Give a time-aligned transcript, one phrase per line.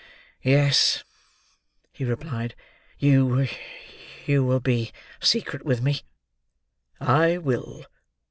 [0.41, 1.03] "Yes,"
[1.91, 2.55] he replied.
[2.97, 6.01] "You—you—will be secret with me?"
[6.99, 7.85] "I will.